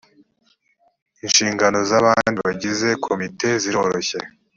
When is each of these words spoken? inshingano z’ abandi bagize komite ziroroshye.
inshingano 1.25 1.77
z’ 1.89 1.91
abandi 1.99 2.37
bagize 2.47 2.87
komite 3.05 3.49
ziroroshye. 3.61 4.19